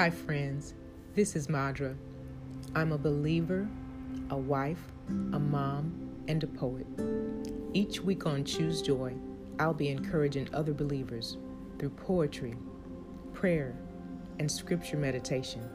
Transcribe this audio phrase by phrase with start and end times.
[0.00, 0.72] Hi, friends.
[1.14, 1.94] This is Madra.
[2.74, 3.68] I'm a believer,
[4.30, 4.80] a wife,
[5.34, 6.86] a mom, and a poet.
[7.74, 9.12] Each week on Choose Joy,
[9.58, 11.36] I'll be encouraging other believers
[11.78, 12.54] through poetry,
[13.34, 13.76] prayer,
[14.38, 15.68] and scripture meditation.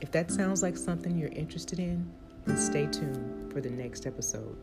[0.00, 2.08] If that sounds like something you're interested in,
[2.46, 4.56] then stay tuned for the next episode.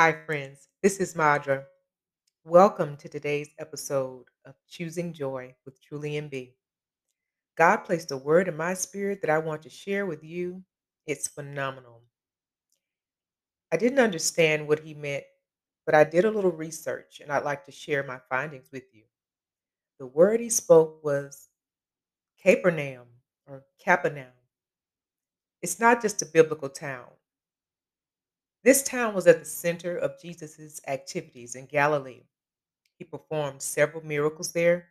[0.00, 0.68] Hi, friends.
[0.82, 1.64] This is Madra.
[2.42, 6.54] Welcome to today's episode of Choosing Joy with Julian B.
[7.58, 10.62] God placed a word in my spirit that I want to share with you.
[11.06, 12.00] It's phenomenal.
[13.70, 15.24] I didn't understand what he meant,
[15.84, 19.02] but I did a little research and I'd like to share my findings with you.
[19.98, 21.50] The word he spoke was
[22.42, 23.08] Capernaum
[23.46, 24.32] or Capernaum.
[25.60, 27.04] It's not just a biblical town.
[28.62, 32.24] This town was at the center of Jesus' activities in Galilee.
[32.98, 34.88] He performed several miracles there.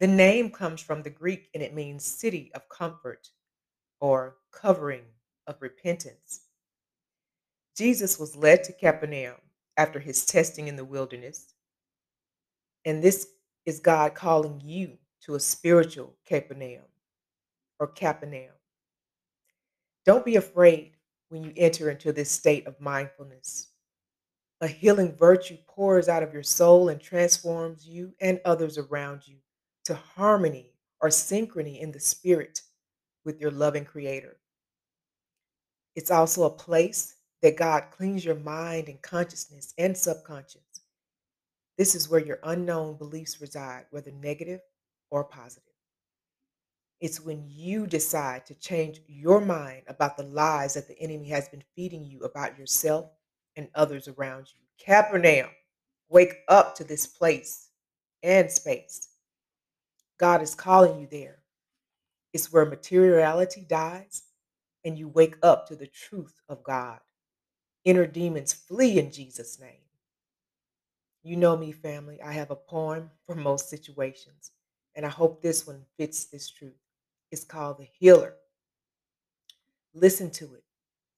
[0.00, 3.30] The name comes from the Greek and it means city of comfort
[4.00, 5.04] or covering
[5.46, 6.40] of repentance.
[7.76, 9.36] Jesus was led to Capernaum
[9.76, 11.54] after his testing in the wilderness.
[12.84, 13.28] And this
[13.64, 16.84] is God calling you to a spiritual Capernaum
[17.80, 18.52] or Capernaum.
[20.04, 20.93] Don't be afraid
[21.34, 23.70] when you enter into this state of mindfulness.
[24.60, 29.38] A healing virtue pours out of your soul and transforms you and others around you
[29.86, 32.60] to harmony or synchrony in the spirit
[33.24, 34.36] with your loving creator.
[35.96, 40.62] It's also a place that God cleans your mind and consciousness and subconscious.
[41.76, 44.60] This is where your unknown beliefs reside, whether negative
[45.10, 45.73] or positive.
[47.00, 51.48] It's when you decide to change your mind about the lies that the enemy has
[51.48, 53.10] been feeding you about yourself
[53.56, 54.60] and others around you.
[54.78, 55.50] Capernaum,
[56.08, 57.68] wake up to this place
[58.22, 59.08] and space.
[60.18, 61.38] God is calling you there.
[62.32, 64.22] It's where materiality dies
[64.84, 67.00] and you wake up to the truth of God.
[67.84, 69.84] Inner demons flee in Jesus' name.
[71.22, 72.20] You know me, family.
[72.22, 74.50] I have a poem for most situations,
[74.94, 76.83] and I hope this one fits this truth.
[77.34, 78.36] It's called The Healer.
[79.92, 80.62] Listen to it.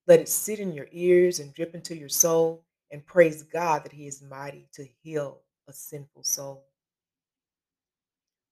[0.06, 3.92] Let it sit in your ears and drip into your soul, and praise God that
[3.92, 6.64] He is mighty to heal a sinful soul.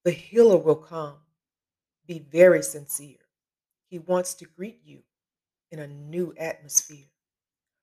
[0.05, 1.15] The healer will come.
[2.07, 3.17] Be very sincere.
[3.89, 4.99] He wants to greet you
[5.71, 7.09] in a new atmosphere.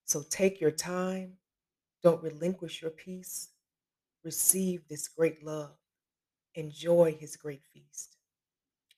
[0.05, 1.37] So take your time.
[2.03, 3.49] Don't relinquish your peace.
[4.23, 5.71] Receive this great love.
[6.53, 8.17] Enjoy his great feast.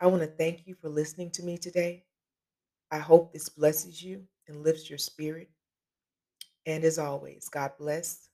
[0.03, 2.03] I want to thank you for listening to me today.
[2.91, 5.50] I hope this blesses you and lifts your spirit.
[6.66, 8.28] And as always, God bless.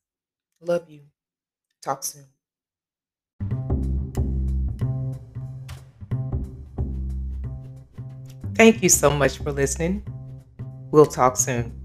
[0.62, 1.02] Love you.
[1.84, 2.25] Talk soon.
[8.56, 10.03] Thank you so much for listening.
[10.90, 11.78] We'll talk soon.